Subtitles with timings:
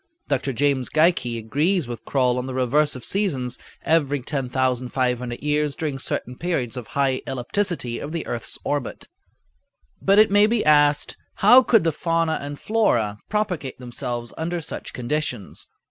[0.29, 0.51] Dr.
[0.51, 6.35] James Geikie agrees with Croll on the reverse of seasons every 10,500 years during certain
[6.39, 9.07] periods of high ellipticity of the earth's orbit.
[10.01, 14.91] But it may be asked, "How could the fauna and flora propagate themselves under such
[14.91, 15.67] conditions?"